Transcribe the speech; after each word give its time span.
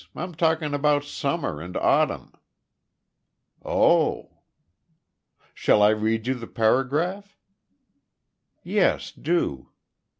I'm 0.15 0.33
talking 0.33 0.73
about 0.73 1.03
summer 1.03 1.61
and 1.61 1.77
autumn." 1.77 2.33
"Oh!" 3.63 4.39
"Shall 5.53 5.83
I 5.83 5.89
read 5.89 6.25
you 6.25 6.33
the 6.33 6.47
paragraph?" 6.47 7.37
"Yes, 8.63 9.11
do." 9.11 9.69